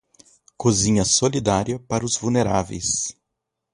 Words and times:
Cozinha 0.57 1.05
solidária 1.05 1.77
para 1.77 2.03
os 2.03 2.15
vulneráveis 2.15 3.15